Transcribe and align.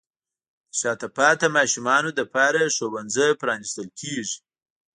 د 0.69 0.71
شاته 0.79 1.07
پاتې 1.17 1.47
ماشومانو 1.57 2.09
لپاره 2.19 2.73
ښوونځي 2.75 3.29
پرانیستل 3.41 3.87
کیږي. 3.99 4.37